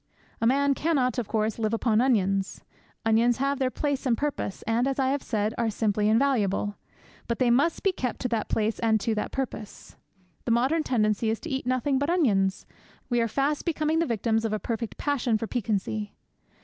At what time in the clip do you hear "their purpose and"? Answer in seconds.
4.17-4.87